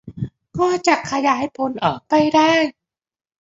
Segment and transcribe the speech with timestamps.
[0.57, 2.53] ก็จะขยายผลออกไปได้